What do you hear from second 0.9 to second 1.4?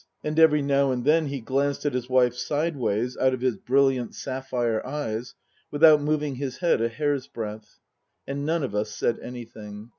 then